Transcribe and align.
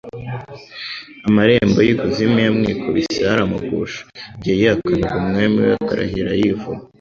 Amarembo 1.27 1.79
y'ikuzimu 1.83 2.37
yamwikubiseho 2.45 3.29
aramugusha 3.33 3.99
igihe 4.37 4.55
yihakanaga 4.61 5.15
Umwami 5.21 5.57
we 5.67 5.73
akarahira 5.79 6.31
yivuma. 6.39 6.81